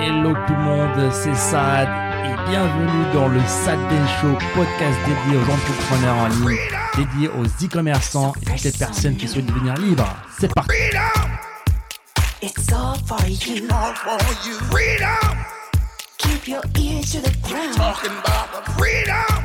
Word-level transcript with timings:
Hello 0.00 0.32
tout 0.46 0.52
le 0.54 0.62
monde, 0.62 1.12
c'est 1.12 1.34
Sad 1.34 1.88
et 2.24 2.50
bienvenue 2.50 3.12
dans 3.12 3.28
le 3.28 3.40
Sad 3.40 3.78
Show, 4.20 4.32
podcast 4.54 4.98
dédié 5.06 5.38
aux 5.38 5.50
entrepreneurs 5.50 6.16
en 6.16 6.28
ligne, 6.28 6.56
dédié 6.96 7.28
aux 7.28 7.44
e-commerçants 7.44 8.32
et 8.42 8.44
toutes 8.44 8.62
les 8.64 8.72
personnes 8.72 9.16
qui 9.16 9.26
souhaitent 9.26 9.46
devenir 9.46 9.74
libres. 9.74 10.06
C'est 10.38 10.52
parti. 10.54 10.70
It's 12.40 12.72
all 12.72 12.96
for 13.06 13.18
you. 13.26 13.64
all 13.70 13.94
for 13.94 14.18
you. 14.46 14.54
Freedom, 14.70 15.36
Keep 16.18 16.48
your 16.48 16.62
ear 16.78 17.00
to 17.02 17.20
the 17.20 17.48
ground. 17.48 17.74
talking 17.76 18.12
about 18.12 18.64
the 18.64 18.70
freedom. 18.72 19.44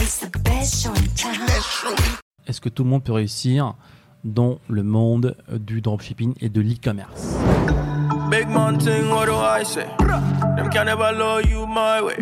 It's 0.00 0.18
the 0.18 0.30
best 0.42 0.82
show 0.82 0.90
in 0.90 1.06
town. 1.16 1.46
Est-ce 2.46 2.60
que 2.60 2.68
tout 2.68 2.82
le 2.82 2.90
monde 2.90 3.04
peut 3.04 3.12
réussir 3.12 3.74
dans 4.24 4.58
le 4.68 4.82
monde 4.82 5.36
du 5.52 5.80
dropshipping 5.80 6.34
et 6.40 6.48
de 6.48 6.60
l'e-commerce? 6.60 7.36
Big 8.32 8.48
man 8.48 8.78
thing, 8.78 9.10
what 9.10 9.26
do 9.26 9.34
I 9.36 9.62
say? 9.62 9.86
Them 10.56 10.70
can 10.70 10.86
never 10.86 11.12
love 11.12 11.44
you 11.50 11.66
my 11.66 12.00
way. 12.00 12.16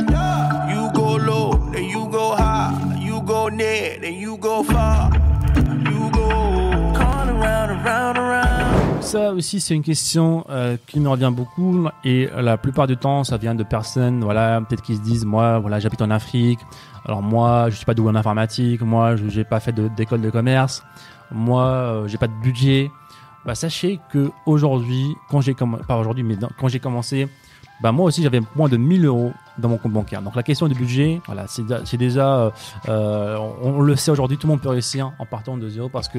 You 0.72 0.90
go 0.92 1.16
low, 1.16 1.52
then 1.72 1.84
you 1.84 2.08
go 2.10 2.34
high. 2.34 2.72
You 2.98 3.22
go 3.22 3.48
near, 3.48 3.96
then 4.00 4.14
you 4.14 4.36
go 4.36 4.64
far. 4.64 5.10
You 5.56 6.10
go 6.10 6.26
all 6.98 7.28
around, 7.28 7.70
around, 7.70 8.16
around. 8.18 9.02
Ça 9.02 9.32
aussi, 9.32 9.60
c'est 9.60 9.74
une 9.76 9.84
question 9.84 10.44
euh, 10.50 10.76
qui 10.88 10.98
me 10.98 11.08
revient 11.08 11.30
beaucoup 11.32 11.86
et 12.04 12.28
euh, 12.32 12.42
la 12.42 12.56
plupart 12.58 12.88
du 12.88 12.96
temps, 12.96 13.22
ça 13.22 13.36
vient 13.36 13.54
de 13.54 13.62
personnes, 13.62 14.22
voilà, 14.24 14.60
peut-être 14.60 14.82
qui 14.82 14.96
se 14.96 15.00
disent, 15.00 15.24
moi, 15.24 15.58
voilà, 15.60 15.78
j'habite 15.78 16.02
en 16.02 16.10
Afrique. 16.10 16.58
Alors 17.04 17.22
moi, 17.22 17.70
je 17.70 17.76
suis 17.76 17.86
pas 17.86 17.94
doué 17.94 18.10
en 18.10 18.16
informatique. 18.16 18.82
Moi, 18.82 19.14
je 19.16 19.28
j'ai 19.28 19.44
pas 19.44 19.60
fait 19.60 19.72
de- 19.72 19.88
d'école 19.96 20.20
de, 20.20 20.30
commerce. 20.30 20.82
Moi, 21.30 21.62
euh, 21.62 22.08
j'ai 22.08 22.18
pas 22.18 22.26
de 22.26 22.32
budget. 22.42 22.90
Bah, 23.44 23.54
sachez 23.54 24.00
que 24.10 24.30
aujourd'hui, 24.46 25.16
quand 25.30 25.40
j'ai 25.40 25.54
commencé, 25.54 25.84
pas 25.84 25.96
aujourd'hui, 25.96 26.24
mais 26.24 26.36
quand 26.58 26.68
j'ai 26.68 26.80
commencé, 26.80 27.28
bah 27.82 27.92
moi 27.92 28.06
aussi, 28.06 28.22
j'avais 28.22 28.40
moins 28.54 28.68
de 28.68 28.76
1000 28.76 29.06
euros 29.06 29.32
dans 29.56 29.70
mon 29.70 29.78
compte 29.78 29.92
bancaire. 29.92 30.20
Donc 30.20 30.36
la 30.36 30.42
question 30.42 30.68
du 30.68 30.74
budget, 30.74 31.22
voilà, 31.26 31.46
c'est 31.48 31.96
déjà, 31.96 32.36
euh, 32.36 32.50
euh, 32.88 33.38
on, 33.62 33.78
on 33.78 33.80
le 33.80 33.96
sait 33.96 34.10
aujourd'hui, 34.10 34.36
tout 34.36 34.46
le 34.46 34.52
monde 34.52 34.60
peut 34.60 34.68
réussir 34.68 35.12
en 35.18 35.24
partant 35.24 35.56
de 35.56 35.68
zéro 35.68 35.88
parce 35.88 36.08
que 36.08 36.18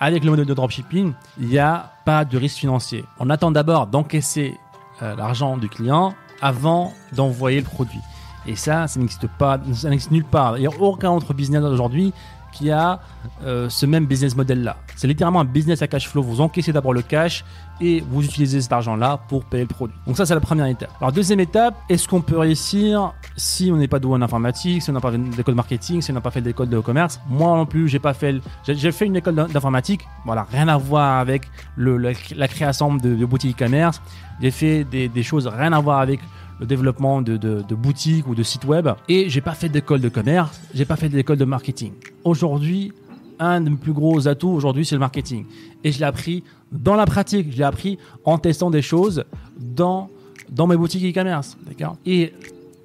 avec 0.00 0.24
le 0.24 0.30
modèle 0.30 0.46
de 0.46 0.54
dropshipping, 0.54 1.12
il 1.40 1.48
n'y 1.48 1.58
a 1.58 1.92
pas 2.04 2.24
de 2.24 2.36
risque 2.36 2.58
financier. 2.58 3.04
On 3.18 3.30
attend 3.30 3.50
d'abord 3.50 3.86
d'encaisser 3.86 4.58
euh, 5.02 5.14
l'argent 5.16 5.56
du 5.56 5.68
client 5.68 6.14
avant 6.42 6.92
d'envoyer 7.12 7.60
le 7.60 7.66
produit. 7.66 8.00
Et 8.46 8.56
ça, 8.56 8.86
ça 8.86 9.00
n'existe 9.00 9.26
pas, 9.26 9.58
ça 9.72 9.88
n'existe 9.88 10.10
nulle 10.10 10.24
part. 10.24 10.58
Il 10.58 10.60
n'y 10.60 10.66
a 10.66 10.80
aucun 10.80 11.10
autre 11.10 11.34
business 11.34 11.62
aujourd'hui 11.62 12.12
qui 12.56 12.70
a 12.70 13.00
euh, 13.44 13.68
ce 13.68 13.86
même 13.86 14.06
business 14.06 14.34
model-là. 14.36 14.76
C'est 14.96 15.06
littéralement 15.08 15.40
un 15.40 15.44
business 15.44 15.82
à 15.82 15.86
cash 15.88 16.08
flow. 16.08 16.22
Vous 16.22 16.40
encaissez 16.40 16.72
d'abord 16.72 16.92
le 16.94 17.02
cash 17.02 17.44
et 17.80 18.02
vous 18.10 18.24
utilisez 18.24 18.60
cet 18.62 18.72
argent-là 18.72 19.18
pour 19.28 19.44
payer 19.44 19.64
le 19.64 19.68
produit. 19.68 19.96
Donc 20.06 20.16
ça, 20.16 20.24
c'est 20.24 20.34
la 20.34 20.40
première 20.40 20.66
étape. 20.66 20.90
Alors 21.00 21.12
deuxième 21.12 21.40
étape, 21.40 21.74
est-ce 21.90 22.08
qu'on 22.08 22.22
peut 22.22 22.38
réussir 22.38 23.12
si 23.36 23.70
on 23.72 23.76
n'est 23.76 23.88
pas 23.88 23.98
doué 23.98 24.14
en 24.14 24.22
informatique, 24.22 24.82
si 24.82 24.88
on 24.90 24.94
n'a 24.94 25.00
pas 25.00 25.10
fait 25.12 25.18
d'école 25.18 25.54
marketing, 25.54 26.00
si 26.00 26.10
on 26.10 26.14
n'a 26.14 26.20
pas 26.22 26.30
fait 26.30 26.40
d'école 26.40 26.68
de 26.70 26.78
commerce? 26.80 27.20
Moi 27.28 27.54
non 27.56 27.66
plus, 27.66 27.88
j'ai 27.88 27.98
pas 27.98 28.14
fait. 28.14 28.36
J'ai 28.66 28.92
fait 28.92 29.06
une 29.06 29.16
école 29.16 29.34
d'in- 29.34 29.48
d'informatique. 29.48 30.06
Voilà, 30.24 30.46
rien 30.50 30.68
à 30.68 30.76
voir 30.78 31.18
avec 31.18 31.42
le, 31.76 31.98
la, 31.98 32.48
création 32.48 32.94
de, 32.94 33.14
de 33.14 33.24
boutiques 33.26 33.56
e-commerce. 33.60 34.00
J'ai 34.40 34.50
fait 34.50 34.84
des, 34.84 35.08
des 35.08 35.22
choses 35.22 35.46
rien 35.46 35.72
à 35.72 35.80
voir 35.80 36.00
avec 36.00 36.20
le 36.60 36.66
développement 36.66 37.22
de, 37.22 37.36
de, 37.36 37.74
boutiques 37.74 38.26
ou 38.26 38.34
de 38.34 38.42
sites 38.42 38.64
web. 38.64 38.88
Et 39.08 39.28
j'ai 39.28 39.40
pas 39.40 39.54
fait 39.54 39.68
d'école 39.68 40.00
de 40.00 40.08
commerce, 40.08 40.60
j'ai 40.74 40.84
pas 40.84 40.96
fait 40.96 41.08
d'école 41.08 41.36
de 41.36 41.44
marketing. 41.44 41.92
Aujourd'hui, 42.24 42.92
un 43.38 43.60
de 43.60 43.68
mes 43.70 43.76
plus 43.76 43.92
gros 43.92 44.26
atouts 44.28 44.48
aujourd'hui, 44.50 44.84
c'est 44.86 44.94
le 44.94 45.00
marketing. 45.00 45.44
Et 45.84 45.92
je 45.92 45.98
l'ai 45.98 46.04
appris 46.04 46.42
dans 46.72 46.94
la 46.96 47.04
pratique. 47.06 47.52
Je 47.52 47.58
l'ai 47.58 47.64
appris 47.64 47.98
en 48.24 48.38
testant 48.38 48.70
des 48.70 48.80
choses 48.82 49.24
dans, 49.60 50.08
dans 50.50 50.66
mes 50.66 50.76
boutiques 50.76 51.04
e-commerce. 51.04 51.56
D'accord? 51.66 51.96
Et 52.06 52.32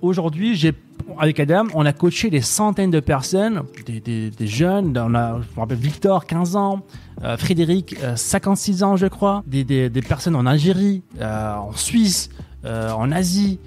aujourd'hui, 0.01 0.55
j'ai, 0.55 0.73
avec 1.17 1.39
Adam, 1.39 1.67
on 1.73 1.85
a 1.85 1.93
coaché 1.93 2.29
des 2.29 2.41
centaines 2.41 2.91
de 2.91 2.99
personnes, 2.99 3.63
des, 3.85 4.01
des- 4.29 4.47
jeunes. 4.47 4.97
On 4.97 5.15
a, 5.15 5.39
je 5.41 5.55
me 5.55 5.59
rappelle 5.61 5.77
Victor, 5.77 6.25
15 6.25 6.55
ans, 6.57 6.81
euh, 7.23 7.37
Frédéric, 7.37 7.95
euh, 8.03 8.17
56 8.17 8.83
ans, 8.83 8.97
je 8.97 9.07
crois, 9.07 9.43
des, 9.47 9.63
des- 9.63 10.01
personnes 10.01 10.35
en 10.35 10.45
Algérie, 10.45 11.01
euh, 11.21 11.55
en 11.55 11.71
Suisse, 11.73 12.29
en 12.65 13.11
Asie. 13.11 13.59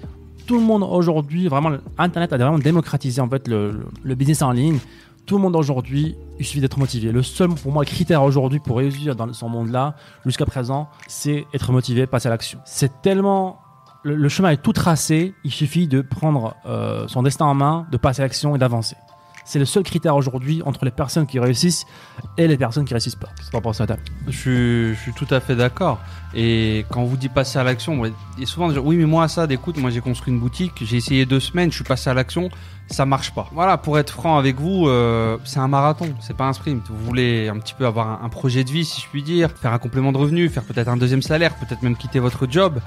Tout 0.45 0.55
le 0.59 0.61
monde 0.63 0.83
aujourd'hui, 0.83 1.47
vraiment, 1.47 1.71
Internet 1.97 2.31
a 2.33 2.37
vraiment 2.37 2.59
démocratisé 2.59 3.19
en 3.19 3.27
fait 3.27 3.47
le, 3.47 3.85
business 4.03 4.41
en 4.41 4.51
ligne. 4.51 4.79
Tout 5.25 5.37
le 5.37 5.41
monde 5.41 5.55
aujourd'hui, 5.55 6.15
il 6.39 6.45
suffit 6.45 6.61
d'être 6.61 6.77
motivé. 6.77 7.11
Le 7.11 7.23
seul, 7.23 7.49
pour 7.49 7.71
moi, 7.71 7.83
critère 7.83 8.21
aujourd'hui 8.21 8.59
pour 8.59 8.77
réussir 8.77 9.15
dans 9.15 9.33
ce 9.33 9.45
monde-là, 9.45 9.95
jusqu'à 10.23 10.45
présent, 10.45 10.87
c'est 11.07 11.45
être 11.53 11.71
motivé, 11.71 12.05
passer 12.05 12.27
à 12.27 12.29
l'action. 12.29 12.59
C'est 12.63 13.01
tellement 13.01 13.59
le, 14.05 14.15
le 14.15 14.29
chemin 14.29 14.51
est 14.51 14.61
tout 14.61 14.71
tracé. 14.71 15.33
Il 15.43 15.51
suffit 15.51 15.87
de 15.87 16.01
prendre 16.01 16.55
euh, 16.67 17.07
son 17.07 17.23
destin 17.23 17.45
en 17.45 17.55
main, 17.55 17.87
de 17.91 17.97
passer 17.97 18.21
à 18.21 18.25
l'action 18.25 18.55
et 18.55 18.59
d'avancer. 18.59 18.95
C'est 19.45 19.59
le 19.59 19.65
seul 19.65 19.83
critère 19.83 20.15
aujourd'hui 20.15 20.61
entre 20.65 20.85
les 20.85 20.91
personnes 20.91 21.27
qui 21.27 21.39
réussissent 21.39 21.85
et 22.37 22.47
les 22.47 22.57
personnes 22.57 22.83
qui 22.83 22.93
réussissent 22.93 23.15
pas. 23.15 23.29
Pour 23.61 23.75
ça, 23.75 23.83
Adam. 23.83 23.95
Je 24.27 24.37
suis, 24.37 24.95
je 24.95 24.99
suis 24.99 25.13
tout 25.13 25.27
à 25.29 25.39
fait 25.39 25.55
d'accord. 25.55 25.99
Et 26.33 26.85
quand 26.89 27.03
vous 27.03 27.15
dit 27.15 27.29
passer 27.29 27.59
à 27.59 27.63
l'action, 27.63 28.03
a 28.03 28.09
souvent 28.45 28.69
oui, 28.69 28.97
mais 28.97 29.05
moi, 29.05 29.27
ça, 29.27 29.45
écoute, 29.49 29.77
moi 29.77 29.91
j'ai 29.91 30.01
construit 30.01 30.33
une 30.33 30.39
boutique, 30.39 30.73
j'ai 30.81 30.97
essayé 30.97 31.25
deux 31.25 31.39
semaines, 31.39 31.71
je 31.71 31.75
suis 31.75 31.85
passé 31.85 32.09
à 32.09 32.13
l'action, 32.13 32.49
ça 32.87 33.05
marche 33.05 33.33
pas. 33.33 33.47
Voilà, 33.53 33.77
pour 33.77 33.97
être 33.97 34.11
franc 34.11 34.37
avec 34.37 34.59
vous, 34.59 34.87
euh, 34.87 35.37
c'est 35.45 35.59
un 35.59 35.67
marathon, 35.67 36.13
c'est 36.19 36.35
pas 36.35 36.45
un 36.45 36.53
sprint. 36.53 36.83
Vous 36.89 37.05
voulez 37.05 37.47
un 37.47 37.57
petit 37.59 37.73
peu 37.73 37.85
avoir 37.85 38.23
un 38.23 38.29
projet 38.29 38.63
de 38.63 38.71
vie, 38.71 38.83
si 38.83 39.01
je 39.01 39.07
puis 39.07 39.23
dire, 39.23 39.49
faire 39.51 39.73
un 39.73 39.79
complément 39.79 40.11
de 40.11 40.17
revenu, 40.17 40.49
faire 40.49 40.63
peut-être 40.63 40.89
un 40.89 40.97
deuxième 40.97 41.21
salaire, 41.21 41.55
peut-être 41.55 41.83
même 41.83 41.95
quitter 41.95 42.19
votre 42.19 42.49
job. 42.49 42.79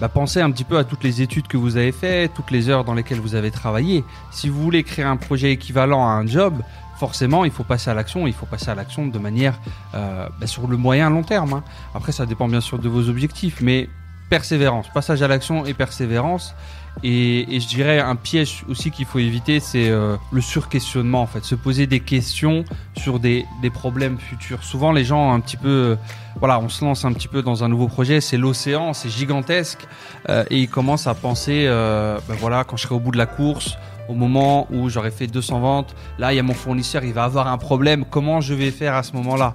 Bah, 0.00 0.08
pensez 0.08 0.40
un 0.40 0.50
petit 0.50 0.64
peu 0.64 0.78
à 0.78 0.84
toutes 0.84 1.04
les 1.04 1.22
études 1.22 1.46
que 1.46 1.56
vous 1.56 1.76
avez 1.76 1.92
faites, 1.92 2.34
toutes 2.34 2.50
les 2.50 2.68
heures 2.68 2.84
dans 2.84 2.94
lesquelles 2.94 3.20
vous 3.20 3.34
avez 3.34 3.50
travaillé. 3.50 4.04
Si 4.32 4.48
vous 4.48 4.60
voulez 4.60 4.82
créer 4.82 5.04
un 5.04 5.16
projet 5.16 5.52
équivalent 5.52 6.04
à 6.04 6.10
un 6.10 6.26
job, 6.26 6.54
forcément, 6.98 7.44
il 7.44 7.50
faut 7.50 7.64
passer 7.64 7.90
à 7.90 7.94
l'action. 7.94 8.26
Il 8.26 8.32
faut 8.32 8.46
passer 8.46 8.70
à 8.70 8.74
l'action 8.74 9.06
de 9.06 9.18
manière 9.18 9.58
euh, 9.94 10.28
bah, 10.40 10.46
sur 10.46 10.66
le 10.66 10.76
moyen 10.76 11.08
long 11.10 11.22
terme. 11.22 11.52
hein. 11.52 11.64
Après, 11.94 12.12
ça 12.12 12.26
dépend 12.26 12.48
bien 12.48 12.60
sûr 12.60 12.78
de 12.78 12.88
vos 12.88 13.08
objectifs, 13.08 13.60
mais 13.60 13.88
persévérance, 14.32 14.88
passage 14.88 15.20
à 15.20 15.28
l'action 15.28 15.66
et 15.66 15.74
persévérance. 15.74 16.54
Et, 17.02 17.46
je 17.50 17.68
dirais 17.68 18.00
un 18.00 18.16
piège 18.16 18.64
aussi 18.66 18.90
qu'il 18.90 19.04
faut 19.04 19.18
éviter, 19.18 19.60
c'est 19.60 19.90
euh, 19.90 20.16
le 20.32 20.40
surquestionnement 20.40 21.20
en 21.20 21.26
fait, 21.26 21.44
se 21.44 21.54
poser 21.54 21.86
des 21.86 22.00
questions 22.00 22.64
sur 22.96 23.18
des, 23.18 23.44
des 23.60 23.68
problèmes 23.68 24.18
futurs. 24.18 24.64
Souvent, 24.64 24.90
les 24.90 25.04
gens 25.04 25.34
un 25.34 25.40
petit 25.40 25.58
peu, 25.58 25.68
euh, 25.68 25.96
voilà, 26.36 26.58
on 26.60 26.70
se 26.70 26.82
lance 26.82 27.04
un 27.04 27.12
petit 27.12 27.28
peu 27.28 27.42
dans 27.42 27.62
un 27.62 27.68
nouveau 27.68 27.88
projet, 27.88 28.22
c'est 28.22 28.38
l'océan, 28.38 28.94
c'est 28.94 29.10
gigantesque, 29.10 29.86
euh, 30.30 30.44
et 30.48 30.60
ils 30.60 30.68
commencent 30.70 31.06
à 31.06 31.14
penser, 31.14 31.66
ben 31.66 32.36
voilà, 32.40 32.64
quand 32.64 32.78
je 32.78 32.84
serai 32.84 32.94
au 32.94 33.00
bout 33.00 33.12
de 33.12 33.18
la 33.18 33.26
course, 33.26 33.76
au 34.08 34.14
moment 34.14 34.66
où 34.70 34.88
j'aurai 34.88 35.10
fait 35.10 35.26
200 35.26 35.60
ventes, 35.60 35.94
là 36.18 36.32
il 36.32 36.36
y 36.36 36.40
a 36.40 36.42
mon 36.42 36.54
fournisseur, 36.54 37.04
il 37.04 37.12
va 37.12 37.24
avoir 37.24 37.48
un 37.48 37.58
problème, 37.58 38.06
comment 38.08 38.40
je 38.40 38.54
vais 38.54 38.70
faire 38.70 38.94
à 38.94 39.02
ce 39.02 39.12
moment-là? 39.12 39.54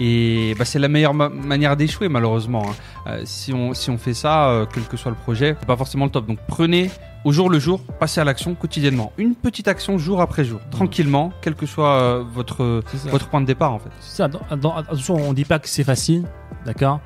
Et 0.00 0.54
bah, 0.58 0.64
c'est 0.64 0.78
la 0.78 0.88
meilleure 0.88 1.14
ma- 1.14 1.28
manière 1.28 1.76
d'échouer 1.76 2.08
malheureusement. 2.08 2.62
hein. 2.66 2.74
Euh, 3.06 3.22
si, 3.24 3.52
on, 3.52 3.74
si 3.74 3.90
on 3.90 3.98
fait 3.98 4.14
ça, 4.14 4.48
euh, 4.48 4.66
quel 4.72 4.84
que 4.84 4.96
soit 4.96 5.10
le 5.10 5.16
projet, 5.16 5.56
c'est 5.60 5.66
pas 5.66 5.76
forcément 5.76 6.06
le 6.06 6.10
top. 6.10 6.26
Donc 6.26 6.38
prenez 6.48 6.90
au 7.24 7.32
jour 7.32 7.50
le 7.50 7.58
jour, 7.58 7.80
passez 7.98 8.20
à 8.20 8.24
l'action 8.24 8.54
quotidiennement. 8.54 9.12
Une 9.18 9.34
petite 9.34 9.68
action 9.68 9.98
jour 9.98 10.20
après 10.22 10.44
jour, 10.44 10.58
tranquillement, 10.70 11.32
quel 11.42 11.54
que 11.54 11.66
soit 11.66 11.92
euh, 12.00 12.24
votre, 12.32 12.82
votre 13.10 13.28
point 13.28 13.40
de 13.42 13.46
départ 13.46 13.72
en 13.74 13.78
fait. 13.78 13.90
Ça, 14.00 14.26
dans- 14.28 14.40
dans- 14.56 14.74
attention, 14.76 15.16
on 15.16 15.32
dit 15.34 15.44
pas 15.44 15.58
que 15.58 15.68
c'est 15.68 15.84
facile, 15.84 16.24
d'accord? 16.64 17.00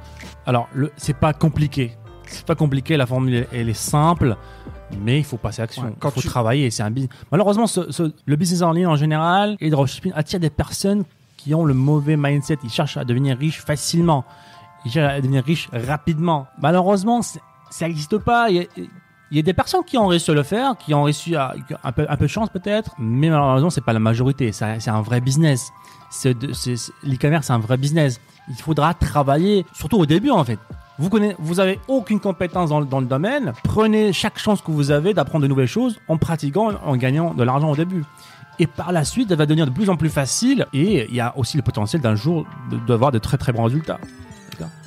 Alors, 0.47 0.69
c'est 0.97 1.17
pas 1.17 1.33
compliqué. 1.33 1.93
C'est 2.27 2.47
pas 2.47 2.55
compliqué, 2.55 2.97
la 2.97 3.07
formule 3.07 3.47
elle 3.53 3.69
est 3.69 3.75
simple, 3.75 4.37
mais 5.05 5.19
il 5.19 5.25
faut 5.25 5.37
passer 5.37 5.61
à 5.61 5.65
l'action. 5.65 5.83
Ouais, 5.83 5.93
il 6.03 6.11
faut 6.11 6.21
tu- 6.21 6.27
travailler, 6.29 6.71
c'est 6.71 6.83
un 6.83 6.91
business. 6.91 7.11
Malheureusement, 7.31 7.67
ce- 7.67 7.91
ce- 7.93 8.13
le 8.25 8.37
business 8.37 8.63
en 8.63 8.73
ligne 8.73 8.87
en 8.87 8.97
général 8.97 9.57
et 9.61 9.65
le 9.67 9.71
dropshipping 9.73 10.13
attire 10.15 10.41
des 10.41 10.51
personnes 10.51 11.05
qui 11.37 11.55
ont 11.55 11.65
le 11.65 11.75
mauvais 11.75 12.17
mindset. 12.17 12.59
Ils 12.63 12.71
cherchent 12.71 12.97
à 12.97 13.05
devenir 13.05 13.37
riches 13.37 13.61
facilement. 13.61 14.25
Ils 14.85 14.93
cherchent 14.93 15.13
à 15.13 15.21
devenir 15.21 15.45
riches 15.45 15.69
rapidement. 15.73 16.47
Malheureusement, 16.61 17.21
ça 17.23 17.87
n'existe 17.87 18.19
pas. 18.19 18.51
Il 18.51 18.67
y, 19.31 19.39
a, 19.39 19.43
des 19.43 19.55
personnes 19.55 19.85
qui 19.85 19.99
ont 19.99 20.07
réussi 20.07 20.31
à 20.31 20.35
le 20.35 20.43
faire, 20.43 20.77
qui 20.77 20.95
ont 20.95 21.03
réussi 21.05 21.35
à 21.35 21.55
un 21.83 21.93
peu, 21.93 22.07
de 22.07 22.27
chance 22.27 22.49
peut-être, 22.51 22.95
mais 22.99 23.29
malheureusement, 23.31 23.71
c'est 23.71 23.85
pas 23.85 23.93
la 23.93 23.99
majorité. 23.99 24.53
C'est 24.53 24.89
un 24.89 25.03
vrai 25.03 25.21
business. 25.21 25.73
L'e-commerce, 26.25 27.47
c'est 27.47 27.53
un 27.53 27.59
vrai 27.59 27.77
business. 27.77 28.21
Il 28.49 28.57
faudra 28.57 28.95
travailler, 28.95 29.67
surtout 29.73 29.99
au 29.99 30.07
début 30.07 30.31
en 30.31 30.45
fait. 30.45 30.59
Vous 30.99 31.09
connaissez, 31.09 31.35
vous 31.41 31.59
avez 31.59 31.81
aucune 31.89 32.21
compétence 32.21 32.71
dans 32.71 33.01
le 33.01 33.07
domaine. 33.07 33.53
Prenez 33.65 34.13
chaque 34.13 34.39
chance 34.39 34.61
que 34.61 34.71
vous 34.71 34.93
avez 34.93 35.13
d'apprendre 35.13 35.43
de 35.43 35.49
nouvelles 35.49 35.67
choses 35.67 35.99
en 36.07 36.19
pratiquant, 36.19 36.71
en 36.85 36.97
gagnant 36.97 37.35
de 37.35 37.43
l'argent 37.43 37.71
au 37.71 37.77
début. 37.77 38.05
Et 38.59 38.67
par 38.67 38.93
la 38.93 39.05
suite, 39.05 39.31
elle 39.31 39.39
va 39.39 39.47
devenir 39.47 39.67
de 39.67 39.71
plus 39.73 39.91
en 39.91 39.97
plus 39.97 40.11
facile. 40.11 40.67
Et 40.73 41.07
il 41.09 41.15
y 41.15 41.21
a 41.21 41.37
aussi 41.37 41.57
le 41.57 41.63
potentiel 41.63 42.01
d'un 42.03 42.15
jour 42.15 42.47
de- 42.71 42.79
d'avoir 42.87 43.11
de 43.13 43.19
très 43.19 43.37
très 43.37 43.53
bons 43.53 43.65
résultats. 43.65 43.99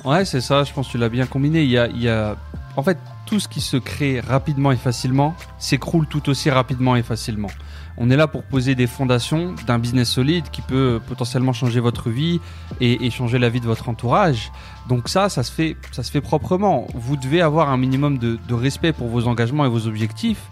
Ouais, 0.04 0.24
c'est 0.24 0.40
ça, 0.40 0.64
je 0.64 0.72
pense 0.72 0.86
que 0.86 0.92
tu 0.92 0.98
l'as 0.98 1.10
bien 1.10 1.26
combiné. 1.26 1.62
Il 1.62 1.70
y 1.70 1.76
a, 1.78 1.88
il 1.88 2.00
y 2.00 2.08
a 2.08 2.36
En 2.76 2.82
fait, 2.82 2.96
tout 3.26 3.40
ce 3.40 3.48
qui 3.48 3.60
se 3.60 3.76
crée 3.76 4.20
rapidement 4.20 4.70
et 4.70 4.76
facilement 4.76 5.34
s'écroule 5.58 6.06
tout 6.06 6.28
aussi 6.30 6.48
rapidement 6.48 6.94
et 6.96 7.02
facilement. 7.02 7.48
On 7.96 8.08
est 8.08 8.16
là 8.16 8.28
pour 8.28 8.44
poser 8.44 8.76
des 8.76 8.86
fondations 8.86 9.56
d'un 9.66 9.80
business 9.80 10.08
solide 10.08 10.44
qui 10.52 10.62
peut 10.62 11.00
potentiellement 11.08 11.52
changer 11.52 11.80
votre 11.80 12.08
vie 12.08 12.40
et, 12.80 13.10
changer 13.10 13.40
la 13.40 13.48
vie 13.48 13.60
de 13.60 13.66
votre 13.66 13.88
entourage. 13.88 14.52
Donc 14.88 15.08
ça, 15.08 15.28
ça 15.28 15.42
se 15.42 15.50
fait, 15.50 15.76
ça 15.90 16.04
se 16.04 16.10
fait 16.12 16.20
proprement. 16.20 16.86
Vous 16.94 17.16
devez 17.16 17.42
avoir 17.42 17.68
un 17.70 17.76
minimum 17.76 18.18
de, 18.18 18.38
de 18.48 18.54
respect 18.54 18.92
pour 18.92 19.08
vos 19.08 19.26
engagements 19.26 19.64
et 19.66 19.68
vos 19.68 19.88
objectifs. 19.88 20.42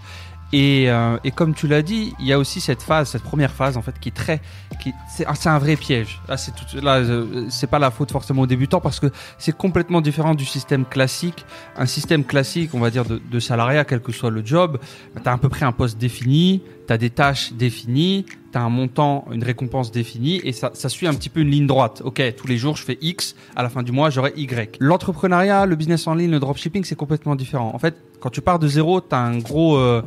Et, 0.53 0.91
euh, 0.91 1.19
et 1.25 1.33
comme 1.33 1.55
tu 1.55 1.67
l'as 1.67 1.83
dit, 1.83 2.15
il 2.21 2.27
y 2.27 2.33
a 2.33 2.39
aussi 2.39 2.61
cette 2.61 2.83
phase, 2.83 3.11
cette 3.11 3.23
première 3.23 3.51
phase 3.51 3.77
en 3.77 3.83
fait, 3.83 3.99
qui 3.99 4.11
est 4.11 4.13
très, 4.13 4.41
qui 4.81 4.93
c'est 5.11 5.27
ah, 5.27 5.35
un 5.47 5.59
vrai 5.59 5.77
piège. 5.77 6.21
Là, 6.29 6.37
c'est 6.37 6.53
tout, 6.53 6.65
là, 6.81 6.99
euh, 6.99 7.47
c'est 7.51 7.67
pas 7.67 7.79
la 7.79 7.91
faute 7.91 8.13
forcément 8.13 8.43
aux 8.43 8.47
débutants 8.47 8.81
parce 8.81 9.01
que 9.01 9.09
c'est 9.39 9.57
complètement 9.57 10.01
différent 10.01 10.35
du 10.35 10.45
système 10.45 10.85
classique. 10.85 11.45
Un 11.77 11.87
système 11.87 12.25
classique, 12.25 12.71
on 12.75 12.79
va 12.79 12.91
dire 12.91 13.05
de, 13.05 13.21
de 13.31 13.41
salariat, 13.41 13.85
quel 13.85 14.01
que 14.01 14.13
soit 14.13 14.31
le 14.31 14.45
job, 14.45 14.79
bah, 15.15 15.21
t'as 15.25 15.33
à 15.33 15.39
peu 15.39 15.49
près 15.49 15.67
un 15.67 15.73
poste 15.73 15.99
défini, 15.99 16.63
t'as 16.87 16.97
des 16.97 17.11
tâches 17.11 17.53
définies, 17.53 18.27
t'as 18.53 18.61
un 18.61 18.69
montant, 18.69 19.27
une 19.33 19.43
récompense 19.43 19.91
définie, 19.91 20.41
et 20.45 20.53
ça, 20.53 20.71
ça 20.75 20.89
suit 20.89 21.07
un 21.07 21.15
petit 21.15 21.29
peu 21.29 21.41
une 21.41 21.51
ligne 21.51 21.67
droite. 21.67 22.03
Ok, 22.05 22.23
tous 22.37 22.47
les 22.47 22.57
jours 22.57 22.77
je 22.77 22.85
fais 22.85 22.99
X, 23.01 23.35
à 23.55 23.63
la 23.63 23.69
fin 23.69 23.83
du 23.83 23.93
mois 23.93 24.11
j'aurai 24.11 24.33
Y. 24.37 24.77
L'entrepreneuriat, 24.81 25.67
le 25.67 25.77
business 25.77 26.07
en 26.07 26.15
ligne, 26.15 26.31
le 26.31 26.41
dropshipping, 26.41 26.85
c'est 26.85 26.97
complètement 26.97 27.37
différent. 27.37 27.71
En 27.75 27.79
fait, 27.79 27.95
quand 28.21 28.31
tu 28.31 28.41
pars 28.41 28.59
de 28.59 28.69
zéro, 28.69 29.01
t'as 29.01 29.19
un 29.19 29.39
gros, 29.39 29.77
euh, 29.77 30.03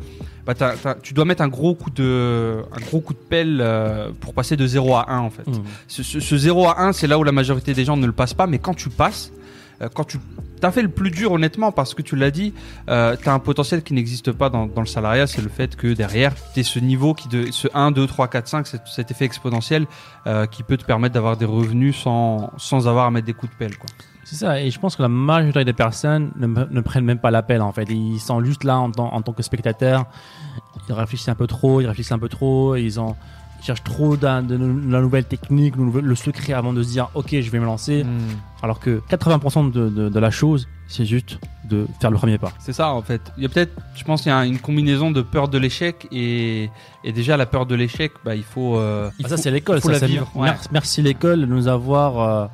bah, 0.46 0.54
tu 1.04 1.14
dois 1.14 1.26
mettre 1.26 1.42
un 1.42 1.48
gros 1.48 1.76
coup 1.76 1.92
de, 1.92 2.64
un 2.72 2.82
gros 2.82 3.02
coup 3.02 3.14
de 3.14 3.20
pelle 3.20 3.60
euh, 3.62 4.10
pour 4.20 4.34
passer 4.34 4.58
de 4.58 4.66
0 4.66 4.96
à 4.96 5.12
1 5.12 5.20
en 5.20 5.30
fait. 5.30 5.48
Mhm. 5.48 5.64
Ce, 5.88 6.04
ce, 6.04 6.20
ce 6.20 6.38
0 6.38 6.68
à 6.68 6.82
1, 6.82 6.94
c'est 6.94 7.08
là 7.08 7.20
où 7.20 7.24
la 7.24 7.32
majorité 7.32 7.74
des 7.74 7.86
gens 7.86 7.98
ne 7.98 8.06
le 8.06 8.12
passent 8.12 8.34
pas, 8.34 8.48
mais 8.48 8.60
quand 8.60 8.74
tu 8.74 8.90
passes, 8.90 9.32
quand 9.94 10.04
tu 10.04 10.20
as 10.62 10.72
fait 10.72 10.82
le 10.82 10.90
plus 10.90 11.12
dur 11.12 11.32
honnêtement, 11.32 11.72
parce 11.72 11.94
que 11.94 12.02
tu 12.02 12.16
l'as 12.16 12.32
dit, 12.32 12.54
euh, 12.90 13.16
tu 13.22 13.30
as 13.30 13.34
un 13.34 13.40
potentiel 13.40 13.82
qui 13.82 13.94
n'existe 13.94 14.32
pas 14.32 14.50
dans, 14.50 14.68
le 14.76 14.86
salariat, 14.86 15.28
c'est 15.28 15.42
le 15.42 15.50
fait 15.50 15.76
que 15.76 15.94
derrière, 15.94 16.34
tu 16.54 16.64
ce 16.64 16.80
niveau, 16.80 17.14
qui 17.14 17.28
de, 17.30 17.52
ce 17.52 17.68
1, 17.74 17.92
2, 17.92 18.08
3, 18.08 18.28
4, 18.28 18.48
5, 18.48 18.68
cet, 18.68 19.12
effet 19.12 19.26
exponentiel 19.26 19.86
euh, 20.28 20.46
qui 20.46 20.64
peut 20.64 20.78
te 20.78 20.84
permettre 20.86 21.14
d'avoir 21.14 21.38
des 21.38 21.46
revenus 21.46 21.96
sans, 21.96 22.52
sans 22.58 22.88
avoir 22.88 23.06
à 23.06 23.12
mettre 23.12 23.26
des 23.26 23.34
coups 23.34 23.52
de 23.52 23.58
pelle. 23.58 23.72
C'est 24.26 24.36
ça, 24.36 24.62
et 24.62 24.70
je 24.70 24.80
pense 24.80 24.96
que 24.96 25.02
la 25.02 25.08
majorité 25.08 25.66
des 25.66 25.74
personnes 25.74 26.32
ne, 26.36 26.46
ne 26.46 26.82
prennent 26.82 27.06
même 27.06 27.20
pas 27.20 27.32
l'appel 27.32 27.62
en 27.62 27.72
fait. 27.72 27.90
Ils 27.90 28.20
sont 28.20 28.44
juste 28.44 28.64
là 28.64 28.78
en, 28.78 28.92
tant- 28.92 29.12
en 29.14 29.22
tant 29.22 29.34
que 29.34 29.42
spectateurs. 29.42 30.06
Ils 30.88 30.94
réfléchissent 30.94 31.30
un 31.30 31.36
peu 31.36 31.48
trop, 31.48 31.82
ils 31.82 31.88
réfléchissent 31.88 32.12
un 32.12 32.20
peu 32.20 32.30
trop, 32.30 32.76
ils, 32.76 33.00
ont, 33.00 33.16
ils 33.62 33.66
cherchent 33.66 33.84
trop 33.84 34.16
d'un- 34.18 34.42
de, 34.44 34.58
nou- 34.58 34.90
la 34.90 35.02
nouvelle 35.02 35.26
technique, 35.26 35.76
le, 35.78 36.16
secret 36.16 36.54
avant 36.54 36.74
de 36.74 36.82
se 36.84 36.90
dire 36.90 37.10
ok, 37.14 37.30
je 37.40 37.50
vais 37.52 37.60
me 37.60 37.66
lancer. 37.66 38.06
Alors 38.62 38.80
que 38.80 39.02
80% 39.10 39.72
de, 39.72 39.90
de- 39.90 40.10
de 40.10 40.20
la 40.20 40.32
chose, 40.32 40.68
c'est 40.88 41.06
juste 41.06 41.40
de 41.70 41.86
faire 42.02 42.10
le 42.12 42.18
premier 42.18 42.38
pas. 42.38 42.52
C'est 42.60 42.74
ça 42.74 42.90
en 42.92 43.02
fait. 43.02 43.22
Il 43.38 43.44
y 43.44 43.46
a 43.46 43.50
peut-être, 43.50 43.74
je 43.96 44.04
pense, 44.04 44.24
qu'il 44.24 44.32
y 44.32 44.36
a 44.36 44.44
une 44.46 44.60
combinaison 44.60 45.12
de 45.12 45.22
peur 45.22 45.48
de 45.50 45.58
l'échec 45.58 46.08
et, 46.12 46.70
et 47.04 47.12
déjà 47.14 47.38
la 47.38 47.46
peur 47.46 47.66
de 47.66 47.76
l'échec, 47.76 48.12
bah, 48.26 48.36
il 48.36 48.44
faut. 48.44 48.78
euh, 48.78 49.10
il 49.20 49.26
Ah, 49.26 49.30
ça, 49.30 49.38
c'est 49.38 49.52
l'école. 49.52 49.80
faut 49.82 49.94
ça, 49.94 50.00
la 50.00 50.08
vivre, 50.08 50.30
ouais. 50.36 50.50
Merci 50.72 51.02
l'école 51.02 51.42
de 51.42 51.46
nous 51.46 51.68
avoir 51.68 52.20
euh, 52.20 52.48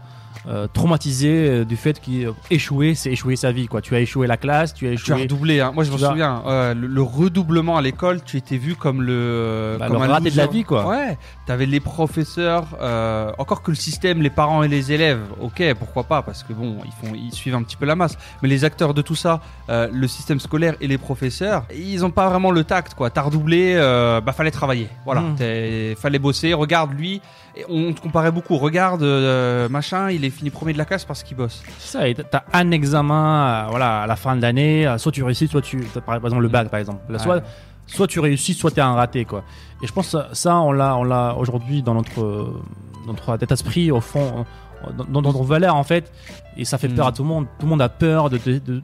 euh, 0.47 0.67
traumatisé 0.71 1.29
euh, 1.49 1.65
du 1.65 1.75
fait 1.75 1.99
qu'échouer, 1.99 2.95
c'est 2.95 3.11
échouer 3.11 3.35
sa 3.35 3.51
vie. 3.51 3.67
Quoi. 3.67 3.81
Tu 3.81 3.95
as 3.95 3.99
échoué 3.99 4.27
la 4.27 4.37
classe, 4.37 4.73
tu 4.73 4.85
as 4.85 4.89
Tu 4.95 5.11
as 5.11 5.15
échoué 5.15 5.21
redoublé, 5.23 5.59
hein. 5.59 5.71
moi 5.73 5.83
je 5.83 5.89
Tu 5.89 5.95
me 5.95 6.01
vas- 6.01 6.09
souviens, 6.09 6.43
euh, 6.47 6.73
le, 6.73 6.87
le 6.87 7.01
redoublement 7.01 7.77
à 7.77 7.81
l'école, 7.81 8.21
tu 8.23 8.37
étais 8.37 8.57
vu 8.57 8.75
comme 8.75 9.01
le, 9.01 9.77
Bah, 9.79 9.87
comme 9.87 9.97
le 9.97 10.03
un 10.03 10.07
raté 10.07 10.29
de 10.31 10.37
la 10.37 10.47
vie, 10.47 10.63
quoi. 10.63 10.87
Ouais, 10.87 11.17
t'avais 11.45 11.65
les 11.65 11.79
professeurs, 11.79 12.65
euh, 12.81 13.31
encore 13.37 13.61
que 13.63 13.71
le 13.71 13.75
système, 13.75 14.21
les 14.21 14.29
parents 14.29 14.63
et 14.63 14.67
les 14.67 14.91
élèves, 14.91 15.21
ok, 15.41 15.63
pourquoi 15.79 16.03
pas, 16.03 16.21
parce 16.21 16.43
que 16.43 16.53
bon, 16.53 16.77
ils 16.85 16.91
font, 17.07 17.15
ils 17.15 17.33
suivent 17.33 17.55
un 17.55 17.63
petit 17.63 17.75
peu 17.77 17.85
la 17.85 17.95
masse. 17.95 18.17
Mais 18.41 18.49
les 18.49 18.63
acteurs 18.63 18.93
de 18.93 19.01
tout 19.01 19.15
ça, 19.15 19.41
euh, 19.69 19.87
le 19.91 20.07
système 20.07 20.39
scolaire 20.39 20.75
et 20.81 20.87
les 20.87 20.97
professeurs, 20.97 21.65
ils 21.75 22.05
ont 22.05 22.11
pas 22.11 22.29
vraiment 22.29 22.51
le 22.51 22.63
tact, 22.63 22.93
quoi. 22.93 23.09
T'as 23.09 23.21
redoublé, 23.23 23.73
euh, 23.75 24.21
bah 24.21 24.31
fallait 24.33 24.51
travailler, 24.51 24.87
voilà, 25.05 25.21
Mm. 25.21 25.35
T'es- 25.35 25.95
fallait 25.99 26.19
bosser. 26.19 26.53
Regarde 26.53 26.93
lui, 26.93 27.21
et 27.55 27.63
on 27.69 27.93
te 27.93 28.01
comparait 28.01 28.31
beaucoup. 28.31 28.57
Regarde 28.57 29.01
euh, 29.03 29.67
machin, 29.69 30.11
il 30.11 30.23
est 30.25 30.29
fini 30.35 30.49
premier 30.49 30.73
de 30.73 30.77
la 30.77 30.85
classe 30.85 31.05
parce 31.05 31.23
qu'il 31.23 31.35
bosse. 31.37 31.63
C'est 31.79 31.97
ça, 31.97 32.07
et 32.07 32.13
t'as 32.15 32.43
un 32.53 32.71
examen 32.71 33.65
euh, 33.65 33.67
voilà, 33.69 34.01
à 34.03 34.07
la 34.07 34.15
fin 34.15 34.35
de 34.35 34.41
l'année, 34.41 34.85
euh, 34.87 34.97
soit 34.97 35.11
tu 35.11 35.23
réussis, 35.23 35.47
soit 35.47 35.61
tu. 35.61 35.77
Par 36.05 36.15
exemple, 36.15 36.41
le 36.41 36.47
bac, 36.47 36.69
par 36.69 36.79
exemple. 36.79 37.01
Là, 37.09 37.19
Soit, 37.19 37.35
Ouais. 37.37 37.41
soit 37.87 38.07
tu 38.07 38.19
réussis, 38.19 38.53
soit 38.53 38.71
tu 38.71 38.77
es 38.77 38.81
un 38.81 38.93
raté. 38.93 39.25
Quoi. 39.25 39.43
Et 39.83 39.87
je 39.87 39.91
pense 39.93 40.15
ça, 40.33 40.57
on 40.57 40.71
l'a, 40.71 40.95
on 40.97 41.03
l'a 41.03 41.35
aujourd'hui 41.35 41.81
dans 41.81 41.93
notre, 41.93 42.21
euh, 42.21 42.61
notre 43.07 43.35
état 43.35 43.45
d'esprit, 43.45 43.91
au 43.91 44.01
fond, 44.01 44.45
euh, 44.87 44.91
dans, 44.97 45.05
dans 45.05 45.21
notre 45.21 45.43
valeur, 45.43 45.75
en 45.75 45.83
fait. 45.83 46.11
Et 46.57 46.65
ça 46.65 46.77
fait 46.77 46.87
Mm. 46.89 46.95
peur 46.95 47.07
à 47.07 47.11
tout 47.11 47.23
le 47.23 47.29
monde. 47.29 47.45
Tout 47.59 47.65
le 47.65 47.69
monde 47.69 47.81
a 47.81 47.89
peur 47.89 48.29
de, 48.29 48.37
de, 48.37 48.59
de, 48.59 48.81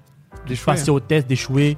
de 0.48 0.56
passer 0.66 0.90
au 0.90 1.00
test, 1.00 1.28
d'échouer. 1.28 1.78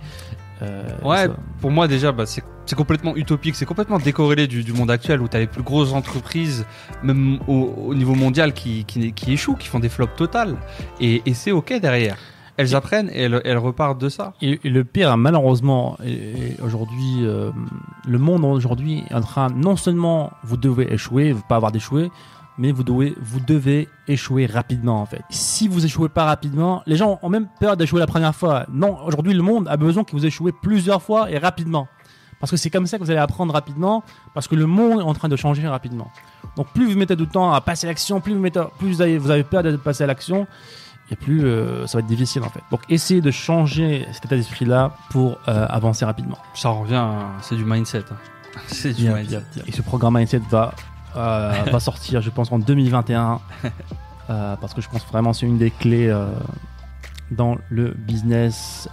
Euh, 0.61 0.83
Ouais, 1.03 1.25
ça- 1.27 1.33
pour 1.61 1.71
moi 1.71 1.87
déjà, 1.87 2.11
bah, 2.11 2.25
c'est 2.25 2.43
c'est 2.65 2.75
complètement 2.75 3.15
utopique, 3.15 3.55
c'est 3.55 3.65
complètement 3.65 3.99
décorrélé 3.99 4.47
du, 4.47 4.63
du 4.63 4.73
monde 4.73 4.89
actuel 4.91 5.21
où 5.21 5.27
tu 5.27 5.37
as 5.37 5.39
les 5.41 5.47
plus 5.47 5.63
grosses 5.63 5.93
entreprises, 5.93 6.65
même 7.03 7.39
au, 7.47 7.73
au 7.87 7.95
niveau 7.95 8.15
mondial, 8.15 8.53
qui, 8.53 8.85
qui, 8.85 9.13
qui 9.13 9.33
échouent, 9.33 9.55
qui 9.55 9.67
font 9.67 9.79
des 9.79 9.89
flops 9.89 10.15
totales. 10.15 10.55
Et, 10.99 11.21
et 11.25 11.33
c'est 11.33 11.51
ok 11.51 11.79
derrière. 11.81 12.17
Elles 12.55 12.75
apprennent 12.75 13.09
et 13.09 13.23
elles, 13.23 13.41
elles 13.45 13.57
repartent 13.57 13.99
de 13.99 14.09
ça. 14.09 14.33
Et, 14.41 14.59
et 14.63 14.69
le 14.69 14.83
pire, 14.83 15.17
malheureusement, 15.17 15.97
aujourd'hui, 16.63 17.21
euh, 17.21 17.49
le 18.07 18.19
monde 18.19 18.45
aujourd'hui 18.45 19.03
est 19.09 19.15
en 19.15 19.21
train, 19.21 19.49
non 19.49 19.75
seulement 19.75 20.31
vous 20.43 20.55
devez 20.55 20.93
échouer, 20.93 21.35
pas 21.49 21.55
avoir 21.55 21.71
d'échouer, 21.71 22.11
mais 22.59 22.71
vous 22.71 22.83
devez, 22.83 23.15
vous 23.19 23.39
devez 23.39 23.89
échouer 24.07 24.45
rapidement 24.45 25.01
en 25.01 25.07
fait. 25.07 25.23
Si 25.31 25.67
vous 25.67 25.83
échouez 25.83 26.09
pas 26.09 26.25
rapidement, 26.25 26.83
les 26.85 26.95
gens 26.95 27.17
ont 27.23 27.29
même 27.29 27.47
peur 27.59 27.75
d'échouer 27.75 27.99
la 27.99 28.05
première 28.05 28.35
fois. 28.35 28.67
Non, 28.71 28.99
aujourd'hui, 29.03 29.33
le 29.33 29.41
monde 29.41 29.67
a 29.67 29.75
besoin 29.75 30.03
que 30.03 30.11
vous 30.11 30.23
échouez 30.25 30.51
plusieurs 30.61 31.01
fois 31.01 31.31
et 31.31 31.39
rapidement. 31.39 31.87
Parce 32.43 32.51
que 32.51 32.57
c'est 32.57 32.69
comme 32.69 32.87
ça 32.87 32.97
que 32.97 33.03
vous 33.05 33.09
allez 33.09 33.21
apprendre 33.21 33.53
rapidement, 33.53 34.03
parce 34.33 34.49
que 34.49 34.55
le 34.55 34.65
monde 34.65 34.99
est 34.99 35.03
en 35.03 35.13
train 35.13 35.29
de 35.29 35.35
changer 35.37 35.65
rapidement. 35.65 36.11
Donc 36.57 36.67
plus 36.73 36.91
vous 36.91 36.99
mettez 36.99 37.15
du 37.15 37.25
temps 37.25 37.53
à 37.53 37.61
passer 37.61 37.87
à 37.87 37.89
l'action, 37.89 38.19
plus 38.19 38.33
vous, 38.33 38.41
mettez, 38.41 38.59
plus 38.79 38.89
vous 38.89 39.01
avez, 39.01 39.17
vous 39.17 39.31
avez 39.31 39.45
peur 39.45 39.63
de 39.63 39.73
passer 39.77 40.03
à 40.03 40.07
l'action, 40.07 40.45
et 41.09 41.15
plus 41.15 41.45
euh, 41.45 41.87
ça 41.87 41.97
va 41.97 41.99
être 42.01 42.07
difficile 42.07 42.43
en 42.43 42.49
fait. 42.49 42.59
Donc 42.69 42.81
essayez 42.89 43.21
de 43.21 43.31
changer 43.31 44.05
cet 44.11 44.25
état 44.25 44.35
d'esprit-là 44.35 44.91
pour 45.09 45.37
euh, 45.47 45.65
avancer 45.69 46.03
rapidement. 46.03 46.37
Ça 46.53 46.67
revient, 46.67 46.95
à- 46.95 47.27
c'est 47.41 47.55
du 47.55 47.63
mindset. 47.63 47.99
hein. 48.11 48.17
C'est 48.67 48.91
du 48.91 49.09
mindset. 49.09 49.41
Et 49.65 49.71
ce 49.71 49.81
programme 49.81 50.15
Mindset 50.17 50.41
va, 50.51 50.73
euh, 51.15 51.53
va 51.71 51.79
sortir, 51.79 52.19
je 52.21 52.29
pense, 52.29 52.51
en 52.51 52.59
2021, 52.59 53.39
euh, 54.29 54.55
parce 54.57 54.73
que 54.73 54.81
je 54.81 54.89
pense 54.89 55.05
vraiment 55.07 55.31
que 55.31 55.37
c'est 55.37 55.45
une 55.45 55.57
des 55.57 55.71
clés 55.71 56.13
dans 57.31 57.57
le 57.69 57.91
business. 57.97 58.89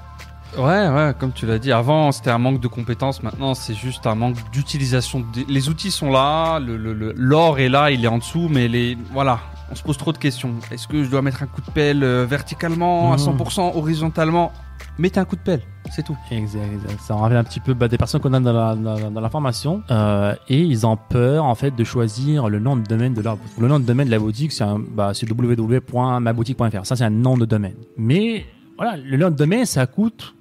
Ouais, 0.58 0.88
ouais, 0.88 1.14
comme 1.18 1.32
tu 1.32 1.46
l'as 1.46 1.58
dit. 1.58 1.70
Avant, 1.72 2.10
c'était 2.12 2.30
un 2.30 2.38
manque 2.38 2.60
de 2.60 2.66
compétences. 2.68 3.22
Maintenant, 3.22 3.54
c'est 3.54 3.74
juste 3.74 4.06
un 4.06 4.14
manque 4.14 4.36
d'utilisation. 4.52 5.24
Les 5.48 5.68
outils 5.68 5.90
sont 5.90 6.10
là, 6.10 6.58
le- 6.58 6.76
le- 6.76 6.92
le- 6.92 7.14
l'or 7.16 7.58
est 7.60 7.68
là, 7.68 7.90
il 7.90 8.04
est 8.04 8.08
en 8.08 8.18
dessous, 8.18 8.48
mais 8.50 8.66
les, 8.68 8.96
voilà, 9.12 9.38
on 9.70 9.74
se 9.76 9.82
pose 9.82 9.96
trop 9.96 10.12
de 10.12 10.18
questions. 10.18 10.52
Est-ce 10.72 10.88
que 10.88 11.04
je 11.04 11.10
dois 11.10 11.22
mettre 11.22 11.42
un 11.42 11.46
coup 11.46 11.60
de 11.60 11.70
pelle 11.70 12.02
euh, 12.02 12.26
verticalement, 12.28 13.12
à 13.12 13.16
Mhm. 13.16 13.22
100%, 13.22 13.76
horizontalement? 13.76 14.50
Mettez 14.98 15.20
un 15.20 15.24
coup 15.24 15.36
de 15.36 15.40
pelle, 15.40 15.60
c'est 15.92 16.02
tout. 16.04 16.16
Exact, 16.30 16.60
exact. 16.74 17.00
Ça 17.00 17.14
en 17.14 17.18
rappelle 17.18 17.36
un 17.38 17.44
petit 17.44 17.60
peu 17.60 17.72
bah, 17.74 17.86
des 17.88 17.96
personnes 17.96 18.20
qu'on 18.20 18.32
a 18.34 18.40
dans 18.40 18.52
la, 18.52 18.74
dans, 18.74 19.10
dans 19.10 19.20
la 19.20 19.30
formation 19.30 19.82
euh, 19.90 20.34
et 20.48 20.58
ils 20.60 20.86
ont 20.86 20.96
peur 20.96 21.44
en 21.44 21.54
fait 21.54 21.74
de 21.74 21.84
choisir 21.84 22.48
le 22.48 22.58
nom 22.58 22.76
de 22.76 22.82
domaine 22.82 23.14
de 23.14 23.22
leur 23.22 23.36
boutique. 23.36 23.58
Le 23.58 23.68
nom 23.68 23.78
de 23.78 23.84
domaine 23.84 24.06
de 24.06 24.10
la 24.10 24.18
boutique, 24.18 24.52
c'est 24.52 24.64
un- 24.64 24.78
bah, 24.80 25.12
c'est 25.14 25.30
www.maboutique.fr. 25.30 26.84
Ça, 26.86 26.96
c'est 26.96 27.04
un 27.04 27.10
nom 27.10 27.36
de 27.38 27.44
domaine. 27.44 27.76
Mais 27.96 28.44
voilà, 28.76 28.96
le 28.96 29.16
nom 29.16 29.30
de 29.30 29.36
domaine, 29.36 29.64
ça 29.64 29.86
coûte, 29.86 30.34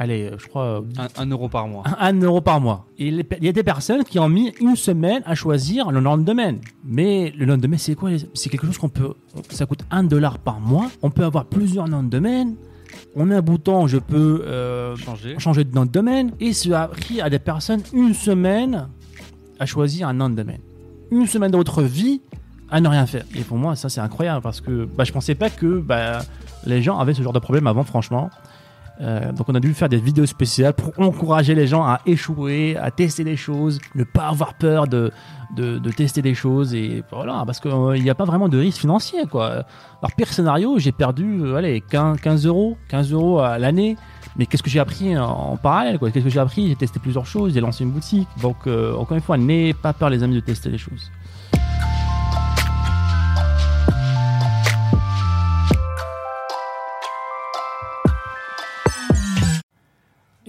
allez, 0.00 0.30
je 0.36 0.46
crois, 0.48 0.82
Un, 0.98 1.22
un 1.22 1.26
euro 1.30 1.48
par 1.48 1.68
mois. 1.68 1.84
un 2.00 2.20
euro 2.20 2.40
par 2.40 2.60
mois. 2.60 2.86
Et 2.98 3.06
il 3.08 3.44
y 3.44 3.48
a 3.48 3.52
des 3.52 3.62
personnes 3.62 4.02
qui 4.02 4.18
ont 4.18 4.28
mis 4.28 4.52
une 4.60 4.74
semaine 4.74 5.22
à 5.26 5.34
choisir 5.36 5.92
le 5.92 6.00
nom 6.00 6.16
de 6.18 6.24
domaine. 6.24 6.58
Mais 6.84 7.32
le 7.36 7.46
nom 7.46 7.56
de 7.56 7.62
domaine, 7.62 7.78
c'est 7.78 7.94
quoi? 7.94 8.10
C'est 8.34 8.50
quelque 8.50 8.66
chose 8.66 8.78
qu'on 8.78 8.88
peut. 8.88 9.12
Ça 9.50 9.66
coûte 9.66 9.84
un 9.90 10.02
dollar 10.02 10.38
par 10.38 10.58
mois. 10.58 10.90
On 11.02 11.10
peut 11.10 11.24
avoir 11.24 11.44
plusieurs 11.44 11.86
noms 11.86 12.02
de 12.02 12.08
domaine. 12.08 12.56
On 13.14 13.30
a 13.30 13.36
un 13.36 13.42
bouton, 13.42 13.86
je 13.86 13.98
peux 13.98 14.42
euh, 14.46 14.96
Changer. 14.96 15.36
changer 15.38 15.62
de 15.64 15.72
nom 15.74 15.84
de 15.84 15.90
domaine. 15.90 16.32
Et 16.40 16.52
ça 16.52 16.82
a 16.82 16.88
pris 16.88 17.20
à 17.20 17.30
des 17.30 17.38
personnes 17.38 17.82
une 17.92 18.14
semaine 18.14 18.88
à 19.60 19.66
choisir 19.66 20.08
un 20.08 20.14
nom 20.14 20.28
de 20.30 20.34
domaine. 20.34 20.60
Une 21.12 21.26
semaine 21.26 21.50
de 21.52 21.56
votre 21.56 21.82
vie 21.82 22.20
à 22.70 22.80
ne 22.80 22.88
rien 22.88 23.04
faire. 23.06 23.24
Et 23.36 23.42
pour 23.42 23.58
moi, 23.58 23.76
ça, 23.76 23.88
c'est 23.88 24.00
incroyable 24.00 24.40
parce 24.42 24.60
que 24.60 24.86
bah, 24.86 25.04
je 25.04 25.12
pensais 25.12 25.34
pas 25.34 25.50
que 25.50 25.80
bah, 25.80 26.20
les 26.66 26.82
gens 26.82 26.98
avaient 26.98 27.14
ce 27.14 27.22
genre 27.22 27.32
de 27.32 27.38
problème 27.40 27.66
avant, 27.66 27.84
franchement. 27.84 28.30
Euh, 29.00 29.32
donc 29.32 29.48
on 29.48 29.54
a 29.54 29.60
dû 29.60 29.72
faire 29.72 29.88
des 29.88 29.96
vidéos 29.96 30.26
spéciales 30.26 30.74
pour 30.74 30.92
encourager 30.98 31.54
les 31.54 31.66
gens 31.66 31.82
à 31.82 32.00
échouer, 32.04 32.76
à 32.76 32.90
tester 32.90 33.24
des 33.24 33.36
choses, 33.36 33.80
ne 33.94 34.04
pas 34.04 34.28
avoir 34.28 34.54
peur 34.54 34.86
de, 34.88 35.10
tester 35.96 36.20
des 36.20 36.34
choses 36.34 36.74
et 36.74 37.02
voilà 37.10 37.42
parce 37.46 37.60
qu'il 37.60 38.02
n'y 38.02 38.10
a 38.10 38.14
pas 38.14 38.26
vraiment 38.26 38.48
de 38.48 38.58
risque 38.58 38.80
financier 38.80 39.26
quoi. 39.30 39.64
Alors 40.02 40.12
pire 40.16 40.28
scénario, 40.28 40.78
j'ai 40.78 40.92
perdu 40.92 41.40
euh, 41.42 41.56
allez 41.56 41.80
15, 41.80 42.20
15 42.20 42.46
euros, 42.46 42.76
15 42.88 43.12
euros 43.12 43.40
à 43.40 43.58
l'année. 43.58 43.96
Mais 44.36 44.46
qu'est-ce 44.46 44.62
que 44.62 44.70
j'ai 44.70 44.78
appris 44.78 45.18
en, 45.18 45.56
parallèle 45.56 45.98
Qu'est-ce 45.98 46.24
que 46.24 46.30
j'ai 46.30 46.38
appris? 46.38 46.68
J'ai 46.68 46.76
testé 46.76 47.00
plusieurs 47.00 47.26
choses, 47.26 47.52
j'ai 47.54 47.60
lancé 47.60 47.84
une 47.84 47.90
boutique. 47.90 48.28
Donc 48.40 48.66
euh, 48.66 48.94
encore 48.96 49.16
une 49.16 49.22
fois, 49.22 49.36
n'ayez 49.36 49.74
pas 49.74 49.92
peur 49.92 50.08
les 50.10 50.22
amis 50.22 50.34
de 50.34 50.40
tester 50.40 50.68
les 50.70 50.78
choses. 50.78 51.10